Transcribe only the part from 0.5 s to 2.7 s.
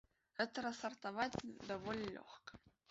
рассартаваць даволі лёгка.